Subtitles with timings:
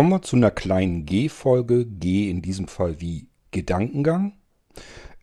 [0.00, 1.84] Kommen wir zu einer kleinen G-Folge.
[1.84, 4.32] G in diesem Fall wie Gedankengang.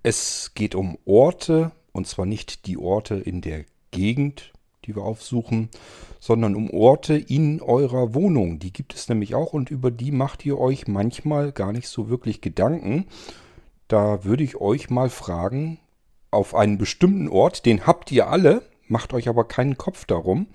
[0.03, 4.54] Es geht um Orte, und zwar nicht die Orte in der Gegend,
[4.86, 5.70] die wir aufsuchen,
[6.20, 8.60] sondern um Orte in eurer Wohnung.
[8.60, 12.12] Die gibt es nämlich auch und über die macht ihr euch manchmal gar nicht so
[12.12, 13.07] wirklich Gedanken.
[13.88, 15.80] Da würde ich euch mal fragen,
[16.30, 20.46] auf einen bestimmten Ort, den habt ihr alle, macht euch aber keinen Kopf darum.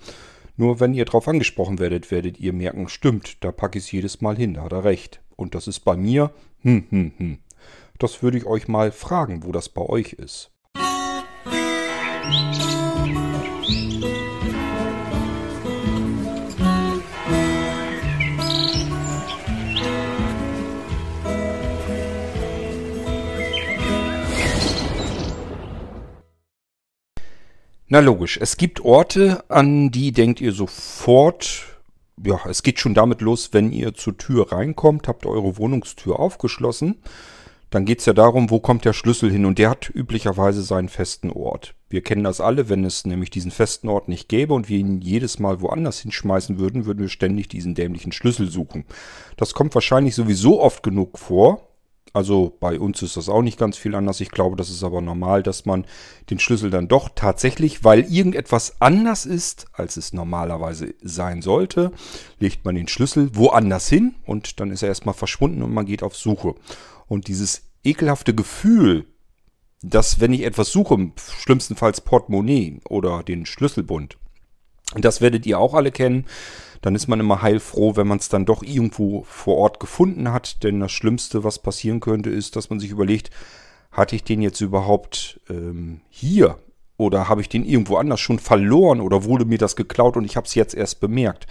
[0.55, 4.21] Nur wenn ihr darauf angesprochen werdet, werdet ihr merken, stimmt, da packe ich es jedes
[4.21, 5.21] Mal hin, da hat er recht.
[5.35, 7.37] Und das ist bei mir, hm, hm, hm.
[7.97, 10.51] Das würde ich euch mal fragen, wo das bei euch ist.
[27.93, 31.77] Na logisch, es gibt Orte, an die denkt ihr sofort,
[32.25, 36.95] ja, es geht schon damit los, wenn ihr zur Tür reinkommt, habt eure Wohnungstür aufgeschlossen.
[37.69, 40.89] Dann geht es ja darum, wo kommt der Schlüssel hin und der hat üblicherweise seinen
[40.89, 41.75] festen Ort.
[41.87, 44.99] Wir kennen das alle, wenn es nämlich diesen festen Ort nicht gäbe und wir ihn
[44.99, 48.85] jedes Mal woanders hinschmeißen würden, würden wir ständig diesen dämlichen Schlüssel suchen.
[49.37, 51.67] Das kommt wahrscheinlich sowieso oft genug vor,
[52.13, 54.21] also bei uns ist das auch nicht ganz viel anders.
[54.21, 55.85] Ich glaube, das ist aber normal, dass man
[56.29, 61.91] den Schlüssel dann doch tatsächlich, weil irgendetwas anders ist, als es normalerweise sein sollte,
[62.39, 66.03] legt man den Schlüssel woanders hin und dann ist er erstmal verschwunden und man geht
[66.03, 66.53] auf Suche.
[67.07, 69.07] Und dieses ekelhafte Gefühl,
[69.81, 74.17] dass wenn ich etwas suche, schlimmstenfalls Portemonnaie oder den Schlüsselbund,
[74.95, 76.25] das werdet ihr auch alle kennen
[76.83, 80.63] dann ist man immer heilfroh, wenn man es dann doch irgendwo vor Ort gefunden hat.
[80.63, 83.29] Denn das Schlimmste, was passieren könnte, ist, dass man sich überlegt,
[83.89, 86.57] hatte ich den jetzt überhaupt ähm, hier?
[86.97, 88.99] Oder habe ich den irgendwo anders schon verloren?
[88.99, 91.47] Oder wurde mir das geklaut und ich habe es jetzt erst bemerkt?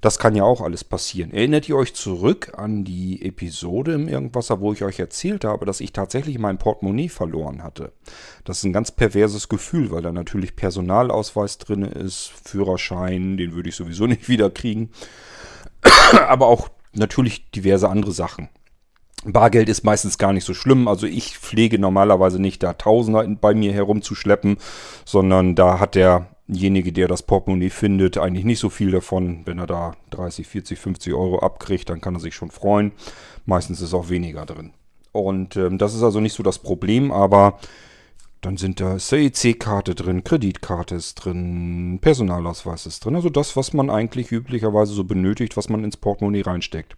[0.00, 1.32] Das kann ja auch alles passieren.
[1.32, 5.80] Erinnert ihr euch zurück an die Episode im Irgendwasser, wo ich euch erzählt habe, dass
[5.80, 7.92] ich tatsächlich mein Portemonnaie verloren hatte?
[8.44, 13.68] Das ist ein ganz perverses Gefühl, weil da natürlich Personalausweis drin ist, Führerschein, den würde
[13.68, 14.90] ich sowieso nicht wieder kriegen.
[16.12, 18.48] Aber auch natürlich diverse andere Sachen.
[19.24, 20.86] Bargeld ist meistens gar nicht so schlimm.
[20.86, 24.58] Also ich pflege normalerweise nicht da Tausender bei mir herumzuschleppen,
[25.04, 29.42] sondern da hat der derjenige, der das Portemonnaie findet, eigentlich nicht so viel davon.
[29.44, 32.92] Wenn er da 30, 40, 50 Euro abkriegt, dann kann er sich schon freuen.
[33.46, 34.72] Meistens ist auch weniger drin.
[35.12, 37.58] Und ähm, das ist also nicht so das Problem, aber
[38.40, 43.16] dann sind da CEC-Karte drin, Kreditkarte ist drin, Personalausweis ist drin.
[43.16, 46.96] Also das, was man eigentlich üblicherweise so benötigt, was man ins Portemonnaie reinsteckt.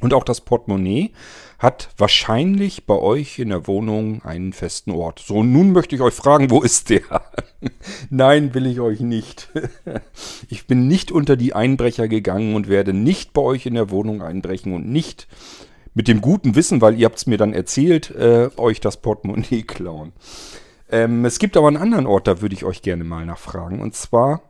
[0.00, 1.12] Und auch das Portemonnaie
[1.58, 5.20] hat wahrscheinlich bei euch in der Wohnung einen festen Ort.
[5.20, 7.02] So, nun möchte ich euch fragen, wo ist der?
[8.16, 9.48] Nein, will ich euch nicht.
[10.48, 14.22] ich bin nicht unter die Einbrecher gegangen und werde nicht bei euch in der Wohnung
[14.22, 15.26] einbrechen und nicht
[15.94, 19.62] mit dem guten Wissen, weil ihr habt es mir dann erzählt, äh, euch das Portemonnaie
[19.66, 20.12] klauen.
[20.88, 23.80] Ähm, es gibt aber einen anderen Ort, da würde ich euch gerne mal nachfragen.
[23.80, 24.42] Und zwar,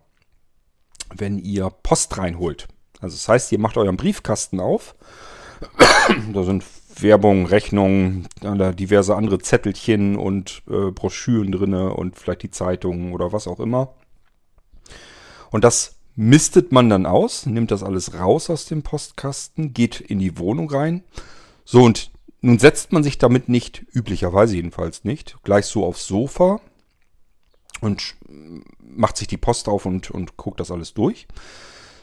[1.15, 2.69] wenn ihr Post reinholt.
[3.01, 4.95] Also das heißt, ihr macht euren Briefkasten auf
[6.35, 6.65] da sind
[7.01, 13.47] Werbung, Rechnungen, diverse andere Zettelchen und äh, Broschüren drin und vielleicht die Zeitungen oder was
[13.47, 13.95] auch immer.
[15.51, 20.19] Und das mistet man dann aus, nimmt das alles raus aus dem Postkasten, geht in
[20.19, 21.05] die Wohnung rein.
[21.65, 22.11] So, und
[22.41, 26.61] nun setzt man sich damit nicht, üblicherweise jedenfalls nicht, gleich so aufs Sofa
[27.81, 28.15] und
[28.79, 31.27] macht sich die Post auf und, und guckt das alles durch,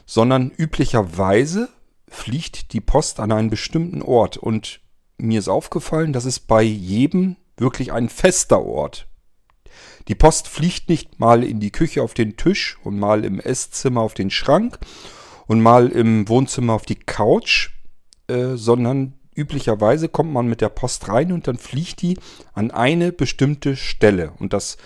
[0.04, 1.68] sondern üblicherweise
[2.08, 4.36] fliegt die Post an einen bestimmten Ort.
[4.36, 4.81] Und
[5.22, 9.06] mir ist aufgefallen, das ist bei jedem wirklich ein fester Ort.
[10.08, 14.00] Die Post fliegt nicht mal in die Küche auf den Tisch und mal im Esszimmer
[14.00, 14.78] auf den Schrank
[15.46, 17.70] und mal im Wohnzimmer auf die Couch,
[18.28, 22.18] äh, sondern üblicherweise kommt man mit der Post rein und dann fliegt die
[22.52, 24.32] an eine bestimmte Stelle.
[24.38, 24.76] Und das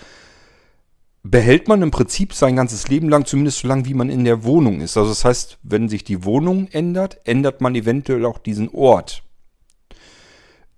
[1.23, 4.43] behält man im Prinzip sein ganzes Leben lang, zumindest so lange, wie man in der
[4.43, 4.97] Wohnung ist.
[4.97, 9.23] Also das heißt, wenn sich die Wohnung ändert, ändert man eventuell auch diesen Ort.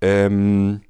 [0.01, 0.81] Ähm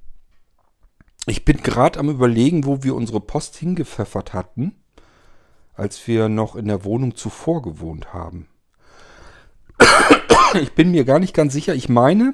[1.26, 4.76] ich bin gerade am überlegen, wo wir unsere Post hingepfeffert hatten,
[5.76, 8.48] als wir noch in der Wohnung zuvor gewohnt haben.
[10.60, 11.76] Ich bin mir gar nicht ganz sicher.
[11.76, 12.34] Ich meine,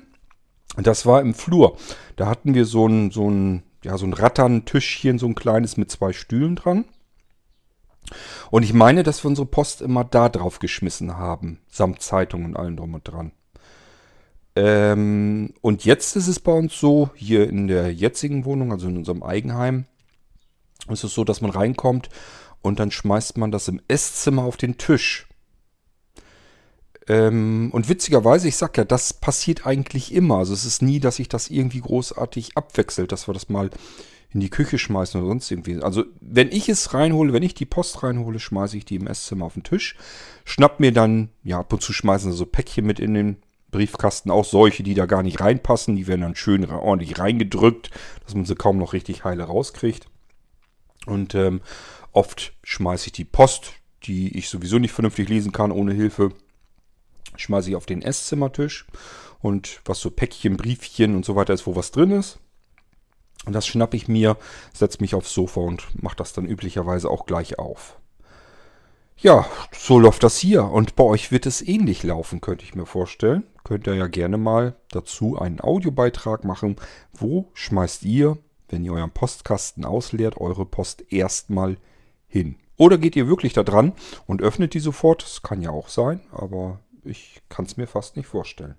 [0.77, 1.75] das war im Flur.
[2.16, 5.92] Da hatten wir so ein, so ein, ja, so ein Rattern-Tischchen, so ein kleines mit
[5.92, 6.86] zwei Stühlen dran.
[8.51, 12.56] Und ich meine, dass wir unsere Post immer da drauf geschmissen haben, samt Zeitung und
[12.56, 13.33] allem drum und dran.
[14.56, 18.98] Ähm, und jetzt ist es bei uns so, hier in der jetzigen Wohnung, also in
[18.98, 19.86] unserem Eigenheim,
[20.90, 22.10] ist es so, dass man reinkommt
[22.62, 25.28] und dann schmeißt man das im Esszimmer auf den Tisch.
[27.07, 30.38] Ähm, und witzigerweise, ich sag ja, das passiert eigentlich immer.
[30.38, 33.69] Also es ist nie, dass sich das irgendwie großartig abwechselt, dass wir das mal
[34.34, 35.81] in die Küche schmeißen oder sonst irgendwie.
[35.81, 39.46] Also wenn ich es reinhole, wenn ich die Post reinhole, schmeiße ich die im Esszimmer
[39.46, 39.96] auf den Tisch,
[40.44, 43.38] schnapp mir dann, ja, ab und zu schmeißen so Päckchen mit in den
[43.71, 47.91] Briefkasten, auch solche, die da gar nicht reinpassen, die werden dann schön ordentlich reingedrückt,
[48.23, 50.07] dass man sie kaum noch richtig heile rauskriegt.
[51.06, 51.62] Und ähm,
[52.12, 53.73] oft schmeiße ich die Post,
[54.03, 56.31] die ich sowieso nicht vernünftig lesen kann ohne Hilfe,
[57.35, 58.85] schmeiße ich auf den Esszimmertisch
[59.41, 62.39] und was so Päckchen, Briefchen und so weiter ist, wo was drin ist.
[63.45, 64.38] Und das schnappe ich mir,
[64.73, 68.00] setze mich aufs Sofa und mache das dann üblicherweise auch gleich auf.
[69.17, 70.65] Ja, so läuft das hier.
[70.65, 73.44] Und bei euch wird es ähnlich laufen, könnte ich mir vorstellen.
[73.65, 76.75] Könnt ihr ja gerne mal dazu einen Audiobeitrag machen.
[77.13, 78.38] Wo schmeißt ihr,
[78.69, 81.77] wenn ihr euren Postkasten ausleert, eure Post erstmal
[82.27, 82.57] hin?
[82.77, 83.94] Oder geht ihr wirklich da dran
[84.27, 85.23] und öffnet die sofort?
[85.23, 88.75] Das kann ja auch sein, aber ich kann es mir fast nicht vorstellen.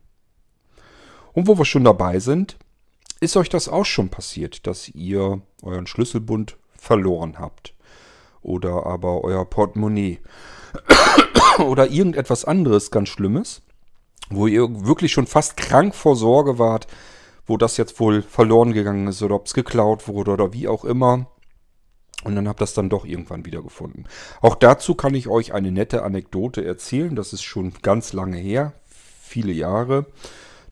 [1.32, 2.56] Und wo wir schon dabei sind,
[3.18, 7.74] ist euch das auch schon passiert, dass ihr euren Schlüsselbund verloren habt?
[8.40, 10.20] Oder aber euer Portemonnaie?
[11.58, 13.62] oder irgendetwas anderes ganz Schlimmes,
[14.30, 16.86] wo ihr wirklich schon fast krank vor Sorge wart,
[17.46, 20.84] wo das jetzt wohl verloren gegangen ist oder ob es geklaut wurde oder wie auch
[20.84, 21.26] immer.
[22.24, 24.04] Und dann habt das dann doch irgendwann wieder gefunden.
[24.40, 27.14] Auch dazu kann ich euch eine nette Anekdote erzählen.
[27.14, 30.06] Das ist schon ganz lange her, viele Jahre.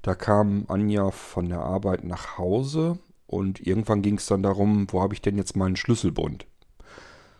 [0.03, 5.01] Da kam Anja von der Arbeit nach Hause und irgendwann ging es dann darum, wo
[5.01, 6.47] habe ich denn jetzt meinen Schlüsselbund?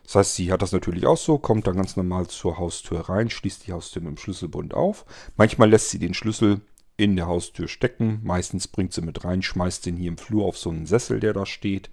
[0.05, 3.31] Das heißt, sie hat das natürlich auch so, kommt dann ganz normal zur Haustür rein,
[3.31, 5.05] schließt die Haustür mit dem Schlüsselbund auf.
[5.37, 6.61] Manchmal lässt sie den Schlüssel
[6.97, 8.21] in der Haustür stecken.
[8.23, 11.33] Meistens bringt sie mit rein, schmeißt den hier im Flur auf so einen Sessel, der
[11.33, 11.91] da steht.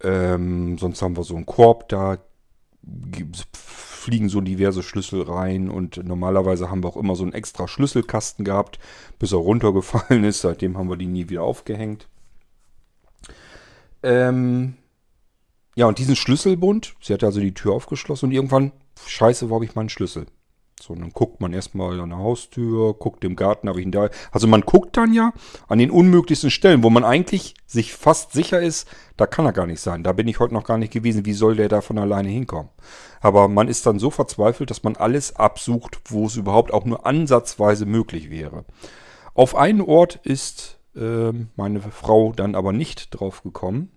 [0.00, 2.18] Ähm, sonst haben wir so einen Korb, da
[3.52, 8.44] fliegen so diverse Schlüssel rein und normalerweise haben wir auch immer so einen extra Schlüsselkasten
[8.44, 8.78] gehabt,
[9.18, 10.40] bis er runtergefallen ist.
[10.40, 12.08] Seitdem haben wir die nie wieder aufgehängt.
[14.02, 14.76] Ähm,
[15.78, 18.72] ja, und diesen Schlüsselbund, sie hatte also die Tür aufgeschlossen und irgendwann,
[19.06, 20.26] scheiße, wo habe ich meinen Schlüssel?
[20.82, 23.92] So, und dann guckt man erstmal an der Haustür, guckt im Garten, habe ich ihn
[23.92, 24.10] da.
[24.32, 25.32] Also man guckt dann ja
[25.68, 29.68] an den unmöglichsten Stellen, wo man eigentlich sich fast sicher ist, da kann er gar
[29.68, 30.02] nicht sein.
[30.02, 31.24] Da bin ich heute noch gar nicht gewesen.
[31.26, 32.70] Wie soll der da von alleine hinkommen?
[33.20, 37.06] Aber man ist dann so verzweifelt, dass man alles absucht, wo es überhaupt auch nur
[37.06, 38.64] ansatzweise möglich wäre.
[39.32, 43.92] Auf einen Ort ist äh, meine Frau dann aber nicht drauf gekommen.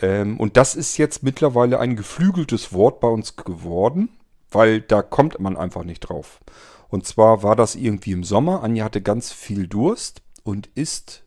[0.00, 4.10] Ähm, und das ist jetzt mittlerweile ein geflügeltes Wort bei uns geworden
[4.50, 6.40] weil da kommt man einfach nicht drauf.
[6.88, 8.62] Und zwar war das irgendwie im Sommer.
[8.62, 11.24] Anja hatte ganz viel Durst und ist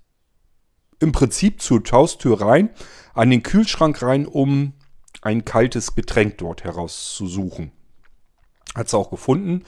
[1.00, 2.70] im Prinzip zur Haustür rein,
[3.14, 4.74] an den Kühlschrank rein, um
[5.22, 7.72] ein kaltes Getränk dort herauszusuchen.
[8.76, 9.64] Hat sie auch gefunden,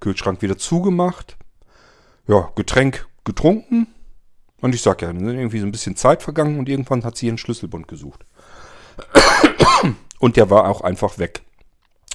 [0.00, 1.36] Kühlschrank wieder zugemacht,
[2.26, 3.86] ja, Getränk getrunken
[4.60, 7.16] und ich sag ja, dann sind irgendwie so ein bisschen Zeit vergangen und irgendwann hat
[7.16, 8.24] sie ihren Schlüsselbund gesucht.
[10.18, 11.42] Und der war auch einfach weg.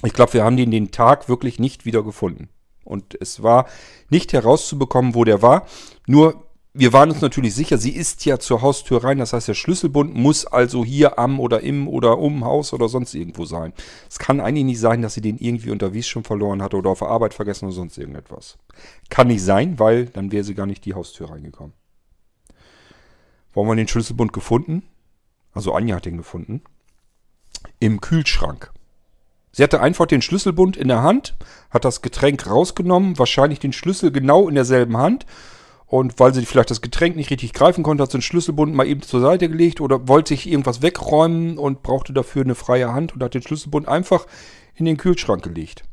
[0.04, 2.48] Ich glaube, wir haben den den Tag wirklich nicht wieder gefunden.
[2.84, 3.66] Und es war
[4.10, 5.66] nicht herauszubekommen, wo der war.
[6.06, 6.44] Nur,
[6.74, 9.18] wir waren uns natürlich sicher, sie ist ja zur Haustür rein.
[9.18, 13.14] Das heißt, der Schlüsselbund muss also hier am oder im oder um Haus oder sonst
[13.14, 13.72] irgendwo sein.
[14.10, 16.98] Es kann eigentlich nicht sein, dass sie den irgendwie unterwegs schon verloren hatte oder auf
[16.98, 18.58] der Arbeit vergessen oder sonst irgendetwas.
[19.08, 21.72] Kann nicht sein, weil dann wäre sie gar nicht die Haustür reingekommen.
[23.52, 24.82] Wo haben wir den Schlüsselbund gefunden?
[25.54, 26.62] Also Anja hat den gefunden.
[27.78, 28.72] Im Kühlschrank.
[29.52, 31.36] Sie hatte einfach den Schlüsselbund in der Hand,
[31.70, 35.26] hat das Getränk rausgenommen, wahrscheinlich den Schlüssel genau in derselben Hand.
[35.86, 38.86] Und weil sie vielleicht das Getränk nicht richtig greifen konnte, hat sie den Schlüsselbund mal
[38.86, 43.14] eben zur Seite gelegt oder wollte sich irgendwas wegräumen und brauchte dafür eine freie Hand
[43.14, 44.26] und hat den Schlüsselbund einfach
[44.74, 45.84] in den Kühlschrank gelegt.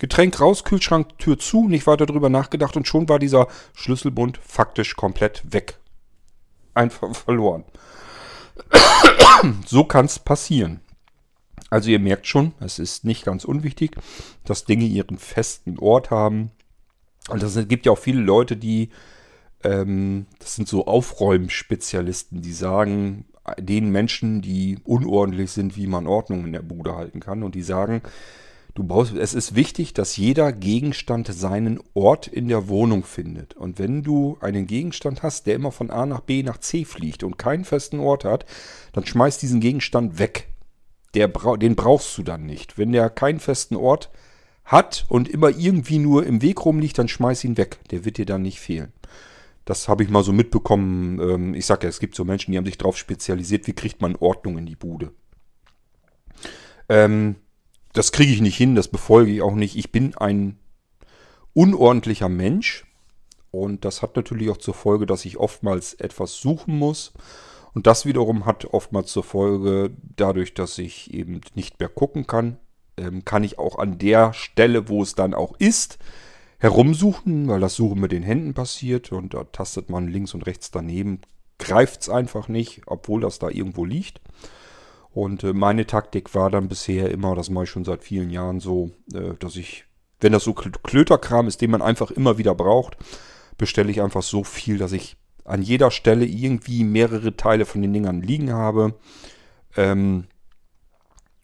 [0.00, 4.96] Getränk raus, Kühlschrank, Tür zu, nicht weiter drüber nachgedacht und schon war dieser Schlüsselbund faktisch
[4.96, 5.78] komplett weg.
[6.74, 7.64] Einfach verloren.
[9.66, 10.80] so kann es passieren.
[11.70, 13.96] Also ihr merkt schon, es ist nicht ganz unwichtig,
[14.44, 16.50] dass Dinge ihren festen Ort haben.
[17.28, 18.90] Und es gibt ja auch viele Leute, die,
[19.62, 23.26] ähm, das sind so Aufräumspezialisten, die sagen,
[23.58, 27.44] den Menschen, die unordentlich sind, wie man Ordnung in der Bude halten kann.
[27.44, 28.02] Und die sagen,
[28.74, 33.54] du brauchst, es ist wichtig, dass jeder Gegenstand seinen Ort in der Wohnung findet.
[33.54, 37.22] Und wenn du einen Gegenstand hast, der immer von A nach B nach C fliegt
[37.22, 38.46] und keinen festen Ort hat,
[38.92, 40.50] dann schmeiß diesen Gegenstand weg
[41.14, 42.78] der, den brauchst du dann nicht.
[42.78, 44.10] Wenn der keinen festen Ort
[44.64, 47.78] hat und immer irgendwie nur im Weg rumliegt, dann schmeiß ihn weg.
[47.90, 48.92] Der wird dir dann nicht fehlen.
[49.64, 51.20] Das habe ich mal so mitbekommen.
[51.20, 54.00] Ähm, ich sage ja, es gibt so Menschen, die haben sich darauf spezialisiert, wie kriegt
[54.00, 55.12] man Ordnung in die Bude.
[56.88, 57.36] Ähm,
[57.92, 59.76] das kriege ich nicht hin, das befolge ich auch nicht.
[59.76, 60.58] Ich bin ein
[61.54, 62.86] unordentlicher Mensch.
[63.50, 67.12] Und das hat natürlich auch zur Folge, dass ich oftmals etwas suchen muss.
[67.74, 72.58] Und das wiederum hat oftmals zur Folge, dadurch, dass ich eben nicht mehr gucken kann,
[72.96, 75.98] ähm, kann ich auch an der Stelle, wo es dann auch ist,
[76.58, 80.70] herumsuchen, weil das Suchen mit den Händen passiert und da tastet man links und rechts
[80.70, 81.20] daneben,
[81.58, 84.20] greift es einfach nicht, obwohl das da irgendwo liegt.
[85.12, 88.60] Und äh, meine Taktik war dann bisher immer, das mache ich schon seit vielen Jahren
[88.60, 89.84] so, äh, dass ich,
[90.20, 92.96] wenn das so Klöterkram ist, den man einfach immer wieder braucht,
[93.58, 97.92] bestelle ich einfach so viel, dass ich an jeder Stelle irgendwie mehrere Teile von den
[97.92, 98.94] Dingern liegen habe.
[99.76, 100.26] Ähm,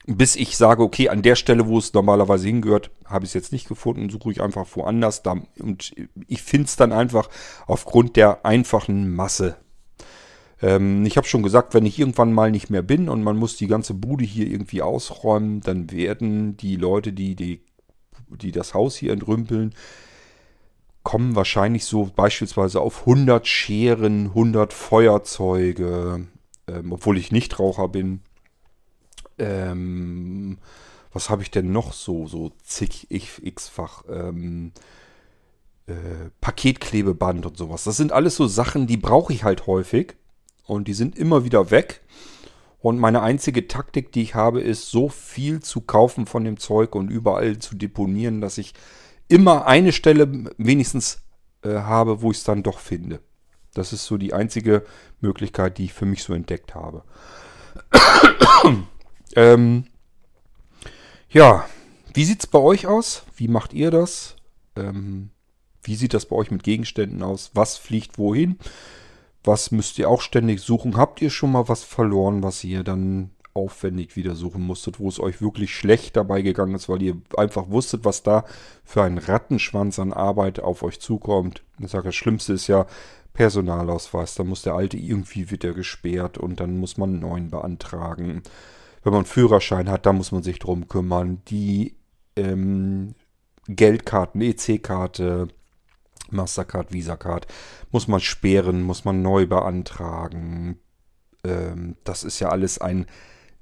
[0.07, 3.53] bis ich sage, okay, an der Stelle, wo es normalerweise hingehört, habe ich es jetzt
[3.53, 5.23] nicht gefunden, suche ich einfach woanders.
[5.59, 5.95] Und
[6.29, 7.29] ich finde es dann einfach
[7.67, 9.57] aufgrund der einfachen Masse.
[10.63, 13.57] Ähm, ich habe schon gesagt, wenn ich irgendwann mal nicht mehr bin und man muss
[13.57, 17.63] die ganze Bude hier irgendwie ausräumen, dann werden die Leute, die, die,
[18.29, 19.75] die das Haus hier entrümpeln,
[21.03, 26.27] kommen wahrscheinlich so beispielsweise auf 100 Scheren, 100 Feuerzeuge,
[26.67, 28.21] ähm, obwohl ich nicht Raucher bin.
[29.39, 30.59] Ähm,
[31.13, 34.05] was habe ich denn noch so, so zig x-fach?
[34.09, 34.73] Ähm,
[35.87, 35.93] äh,
[36.41, 37.85] Paketklebeband und sowas.
[37.85, 40.17] Das sind alles so Sachen, die brauche ich halt häufig
[40.67, 42.03] und die sind immer wieder weg.
[42.79, 46.95] Und meine einzige Taktik, die ich habe, ist so viel zu kaufen von dem Zeug
[46.95, 48.75] und überall zu deponieren, dass ich
[49.29, 51.23] immer eine Stelle wenigstens
[51.63, 53.21] äh, habe, wo ich es dann doch finde.
[53.75, 54.85] Das ist so die einzige
[55.21, 57.03] Möglichkeit, die ich für mich so entdeckt habe.
[59.37, 59.85] Ähm,
[61.29, 61.67] ja,
[62.15, 63.25] wie sieht es bei euch aus?
[63.37, 64.37] Wie macht ihr das?
[64.75, 65.29] Ähm,
[65.83, 67.51] wie sieht das bei euch mit Gegenständen aus?
[67.53, 68.59] Was fliegt wohin?
[69.47, 70.97] Was müsst ihr auch ständig suchen?
[70.97, 75.19] Habt ihr schon mal was verloren, was ihr dann aufwendig wieder suchen musstet, wo es
[75.19, 78.45] euch wirklich schlecht dabei gegangen ist, weil ihr einfach wusstet, was da
[78.85, 81.63] für ein Rattenschwanz an Arbeit auf euch zukommt?
[81.79, 82.85] Ich sage, das Schlimmste ist ja
[83.33, 84.35] Personalausweis.
[84.35, 88.43] Da muss der alte irgendwie wieder gesperrt und dann muss man einen neuen beantragen
[89.07, 91.41] wenn man einen Führerschein hat, da muss man sich drum kümmern.
[91.47, 91.95] Die
[92.35, 93.15] ähm,
[93.69, 95.47] Geldkarten, EC-Karte,
[96.31, 97.47] Mastercard, Visa-Card,
[97.91, 100.79] muss man sperren, muss man neu beantragen.
[101.45, 103.07] Ähm, das ist ja alles ein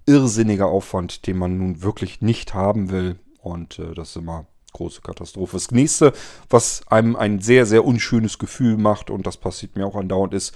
[0.06, 3.18] irrsinniger Aufwand, den man nun wirklich nicht haben will.
[3.40, 5.56] Und äh, das ist immer große Katastrophe.
[5.56, 6.12] Das nächste,
[6.50, 10.54] was einem ein sehr, sehr unschönes Gefühl macht, und das passiert mir auch andauernd, ist,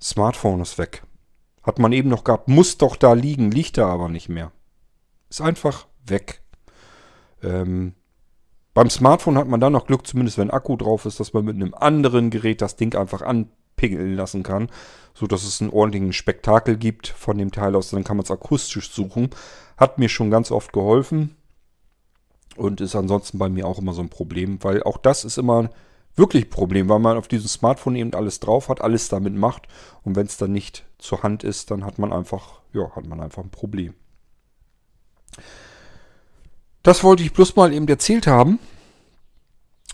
[0.00, 1.02] Smartphone ist weg.
[1.62, 4.52] Hat man eben noch gehabt, muss doch da liegen, liegt da aber nicht mehr.
[5.28, 6.42] Ist einfach weg.
[7.42, 7.94] Ähm,
[8.76, 11.56] beim Smartphone hat man dann noch Glück, zumindest wenn Akku drauf ist, dass man mit
[11.56, 14.68] einem anderen Gerät das Ding einfach anpingeln lassen kann,
[15.14, 17.88] so dass es einen ordentlichen Spektakel gibt von dem Teil aus.
[17.88, 19.30] Dann kann man es akustisch suchen.
[19.78, 21.36] Hat mir schon ganz oft geholfen
[22.56, 25.70] und ist ansonsten bei mir auch immer so ein Problem, weil auch das ist immer
[26.14, 29.68] wirklich Problem, weil man auf diesem Smartphone eben alles drauf hat, alles damit macht.
[30.02, 33.22] Und wenn es dann nicht zur Hand ist, dann hat man einfach, ja, hat man
[33.22, 33.94] einfach ein Problem.
[36.86, 38.60] Das wollte ich bloß mal eben erzählt haben.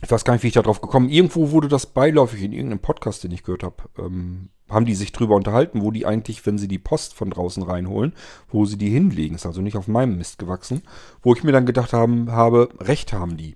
[0.02, 1.16] Ich weiß gar nicht, wie ich darauf gekommen bin.
[1.16, 5.10] Irgendwo wurde das beiläufig in irgendeinem Podcast, den ich gehört habe, ähm, haben die sich
[5.10, 8.12] drüber unterhalten, wo die eigentlich, wenn sie die Post von draußen reinholen,
[8.50, 9.36] wo sie die hinlegen.
[9.36, 10.82] Ist also nicht auf meinem Mist gewachsen.
[11.22, 13.54] Wo ich mir dann gedacht haben, habe, recht haben die.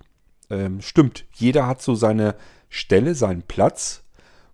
[0.49, 2.33] Ähm, stimmt, jeder hat so seine
[2.69, 4.03] Stelle, seinen Platz,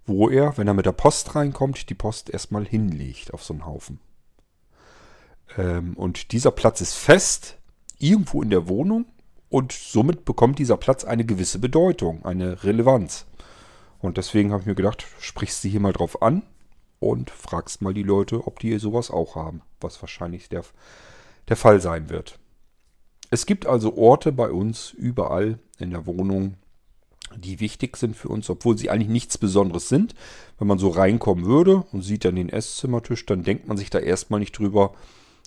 [0.06, 3.66] wo er, wenn er mit der Post reinkommt, die Post erstmal hinlegt auf so einen
[3.66, 4.02] Haufen.
[5.58, 7.60] Ähm, und dieser Platz ist fest,
[8.00, 9.06] irgendwo in der Wohnung
[9.50, 13.26] und somit bekommt dieser Platz eine gewisse Bedeutung, eine Relevanz.
[14.00, 16.44] Und deswegen habe ich mir gedacht, sprichst du hier mal drauf an
[17.00, 20.64] und fragst mal die Leute, ob die sowas auch haben, was wahrscheinlich der,
[21.50, 22.40] der Fall sein wird.
[23.30, 26.56] Es gibt also Orte bei uns überall in der Wohnung,
[27.36, 30.14] die wichtig sind für uns, obwohl sie eigentlich nichts Besonderes sind.
[30.60, 34.00] Wenn man so reinkommen würde und sieht dann den Esszimmertisch, dann denkt man sich da
[34.00, 34.94] erstmal nicht drüber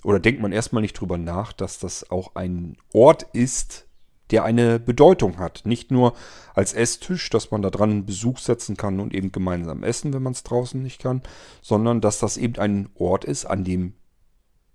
[0.06, 3.88] oder denkt man erstmal nicht drüber nach, dass das auch ein Ort ist,
[4.30, 5.62] der eine Bedeutung hat.
[5.64, 6.14] Nicht nur
[6.54, 10.32] als Esstisch, dass man da dran Besuch setzen kann und eben gemeinsam essen, wenn man
[10.32, 11.22] es draußen nicht kann,
[11.60, 13.94] sondern dass das eben ein Ort ist, an dem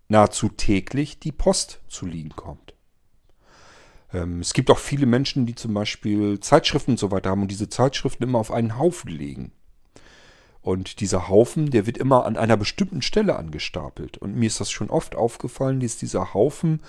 [0.10, 2.76] nahezu täglich die Post zu liegen kommt.
[4.12, 7.52] Ähm, es gibt auch viele Menschen, die zum Beispiel Zeitschriften und so weiter haben und
[7.52, 9.54] diese Zeitschriften immer auf einen Haufen legen.
[10.62, 14.18] Und dieser Haufen, der wird immer an einer bestimmten Stelle angestapelt.
[14.18, 16.82] Und mir ist das schon oft aufgefallen, dass dieser Haufen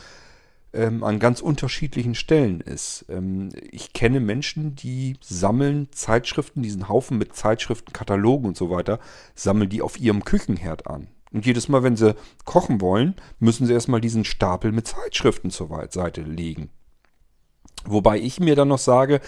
[0.75, 3.07] ähm, an ganz unterschiedlichen Stellen ist.
[3.09, 8.99] Ähm, ich kenne Menschen, die sammeln Zeitschriften, diesen Haufen mit Zeitschriften, Katalogen und so weiter,
[9.35, 11.09] sammeln die auf ihrem Küchenherd an.
[11.33, 12.15] Und jedes Mal, wenn sie
[12.45, 16.69] kochen wollen, müssen sie erstmal diesen Stapel mit Zeitschriften zur Seite legen.
[17.85, 19.21] Wobei ich mir dann noch sage,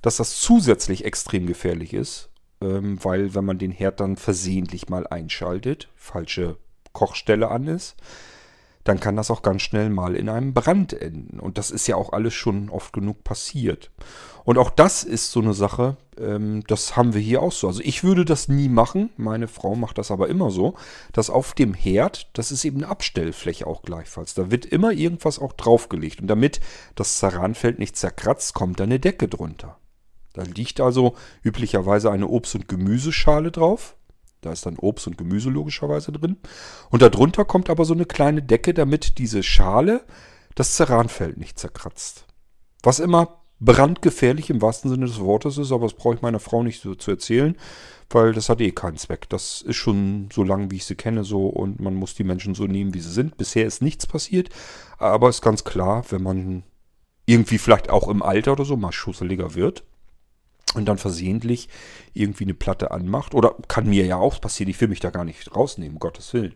[0.00, 5.06] dass das zusätzlich extrem gefährlich ist, ähm, weil wenn man den Herd dann versehentlich mal
[5.06, 6.56] einschaltet, falsche
[6.92, 7.96] Kochstelle an ist,
[8.88, 11.40] dann kann das auch ganz schnell mal in einem Brand enden.
[11.40, 13.90] Und das ist ja auch alles schon oft genug passiert.
[14.44, 17.66] Und auch das ist so eine Sache, ähm, das haben wir hier auch so.
[17.66, 20.74] Also ich würde das nie machen, meine Frau macht das aber immer so,
[21.12, 24.32] dass auf dem Herd, das ist eben eine Abstellfläche auch gleichfalls.
[24.32, 26.22] Da wird immer irgendwas auch draufgelegt.
[26.22, 26.60] Und damit
[26.94, 29.76] das Zaranfeld nicht zerkratzt, kommt da eine Decke drunter.
[30.38, 33.96] Da liegt also üblicherweise eine Obst- und Gemüseschale drauf.
[34.40, 36.36] Da ist dann Obst und Gemüse logischerweise drin.
[36.90, 40.04] Und darunter kommt aber so eine kleine Decke, damit diese Schale
[40.54, 42.24] das Ceranfeld nicht zerkratzt.
[42.84, 46.62] Was immer brandgefährlich im wahrsten Sinne des Wortes ist, aber das brauche ich meiner Frau
[46.62, 47.56] nicht so zu erzählen,
[48.08, 49.28] weil das hat eh keinen Zweck.
[49.28, 52.54] Das ist schon so lange, wie ich sie kenne, so und man muss die Menschen
[52.54, 53.38] so nehmen, wie sie sind.
[53.38, 54.50] Bisher ist nichts passiert,
[54.98, 56.62] aber ist ganz klar, wenn man
[57.26, 59.82] irgendwie vielleicht auch im Alter oder so mal schusseliger wird,
[60.74, 61.68] und dann versehentlich
[62.14, 63.34] irgendwie eine Platte anmacht.
[63.34, 66.32] Oder kann mir ja auch passieren, ich will mich da gar nicht rausnehmen, um Gottes
[66.34, 66.54] Willen.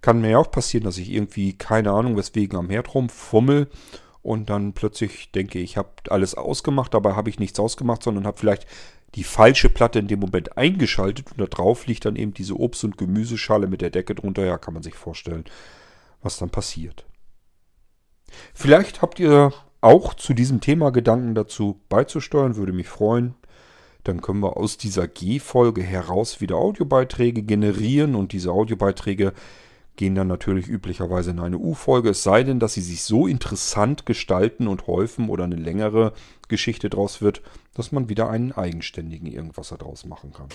[0.00, 3.68] Kann mir ja auch passieren, dass ich irgendwie, keine Ahnung, weswegen am Herd rumfummel
[4.22, 8.38] und dann plötzlich denke, ich habe alles ausgemacht, dabei habe ich nichts ausgemacht, sondern habe
[8.38, 8.66] vielleicht
[9.14, 12.84] die falsche Platte in dem Moment eingeschaltet und da drauf liegt dann eben diese Obst-
[12.84, 14.44] und Gemüseschale mit der Decke drunter.
[14.44, 15.44] Ja, kann man sich vorstellen,
[16.22, 17.04] was dann passiert.
[18.54, 23.34] Vielleicht habt ihr auch zu diesem Thema Gedanken dazu beizusteuern, würde mich freuen.
[24.04, 29.32] Dann können wir aus dieser G-Folge heraus wieder Audiobeiträge generieren und diese Audiobeiträge
[29.96, 34.06] gehen dann natürlich üblicherweise in eine U-Folge, es sei denn, dass sie sich so interessant
[34.06, 36.12] gestalten und häufen oder eine längere
[36.48, 37.42] Geschichte draus wird,
[37.74, 40.48] dass man wieder einen eigenständigen irgendwas daraus machen kann.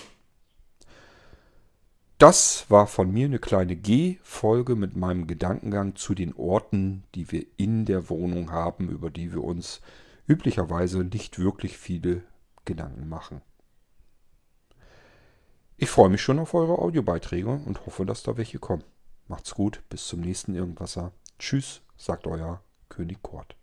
[2.18, 7.46] Das war von mir eine kleine G-Folge mit meinem Gedankengang zu den Orten, die wir
[7.56, 9.80] in der Wohnung haben, über die wir uns
[10.28, 12.22] üblicherweise nicht wirklich viele
[12.64, 13.42] Gedanken machen.
[15.76, 18.84] Ich freue mich schon auf eure Audiobeiträge und hoffe, dass da welche kommen.
[19.28, 21.12] Macht's gut, bis zum nächsten Irgendwasser.
[21.38, 23.56] Tschüss, sagt euer König Kort.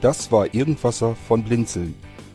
[0.00, 1.94] Das war Irgendwasser von Blinzeln.